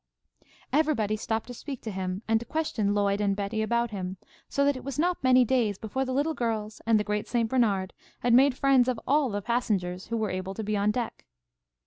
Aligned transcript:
Everybody 0.73 1.15
stopped 1.15 1.45
to 1.45 1.53
speak 1.53 1.79
to 1.81 1.91
him, 1.91 2.23
and 2.27 2.39
to 2.39 2.45
question 2.47 2.95
Lloyd 2.95 3.21
and 3.21 3.35
Betty 3.35 3.61
about 3.61 3.91
him, 3.91 4.17
so 4.49 4.65
that 4.65 4.75
it 4.75 4.83
was 4.83 4.97
not 4.97 5.23
many 5.23 5.45
days 5.45 5.77
before 5.77 6.05
the 6.05 6.11
little 6.11 6.33
girls 6.33 6.81
and 6.87 6.99
the 6.99 7.03
great 7.03 7.27
St. 7.27 7.47
Bernard 7.47 7.93
had 8.21 8.33
made 8.33 8.57
friends 8.57 8.87
of 8.87 8.99
all 9.05 9.29
the 9.29 9.43
passengers 9.43 10.07
who 10.07 10.17
were 10.17 10.31
able 10.31 10.55
to 10.55 10.63
be 10.63 10.75
on 10.75 10.89
deck. 10.89 11.25